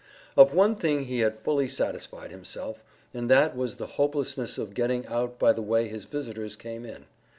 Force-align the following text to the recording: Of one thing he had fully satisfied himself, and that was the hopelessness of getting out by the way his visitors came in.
Of 0.35 0.55
one 0.55 0.77
thing 0.77 1.05
he 1.05 1.19
had 1.19 1.41
fully 1.41 1.67
satisfied 1.67 2.31
himself, 2.31 2.83
and 3.13 3.29
that 3.29 3.55
was 3.55 3.75
the 3.75 3.85
hopelessness 3.85 4.57
of 4.57 4.73
getting 4.73 5.05
out 5.05 5.37
by 5.37 5.53
the 5.53 5.61
way 5.61 5.87
his 5.89 6.05
visitors 6.05 6.55
came 6.55 6.85
in. 6.85 7.05